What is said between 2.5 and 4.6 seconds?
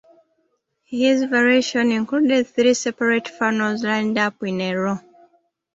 separate funnels lined up in